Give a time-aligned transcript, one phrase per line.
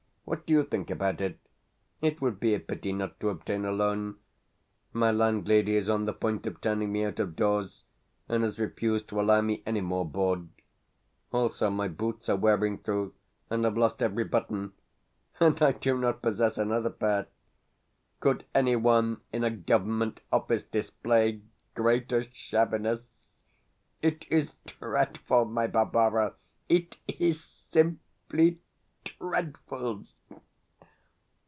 [0.23, 1.37] What do you think about it?
[1.99, 4.15] It would be a pity not to obtain a loan.
[4.93, 7.83] My landlady is on the point of turning me out of doors,
[8.29, 10.47] and has refused to allow me any more board.
[11.33, 13.13] Also, my boots are wearing through,
[13.49, 14.71] and have lost every button
[15.41, 17.27] and I do not possess another pair!
[18.21, 21.41] Could anyone in a government office display
[21.75, 23.35] greater shabbiness?
[24.01, 26.35] It is dreadful, my Barbara
[26.69, 28.61] it is simply
[29.03, 30.05] dreadful!